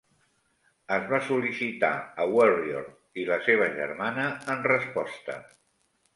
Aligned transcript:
Es 0.95 1.03
va 1.11 1.19
sol·licitar 1.25 1.91
a 2.23 2.27
"Warrior" 2.37 2.89
i 3.25 3.27
la 3.29 3.39
seva 3.51 3.69
germana 3.77 4.27
en 4.57 4.67
resposta. 4.75 5.39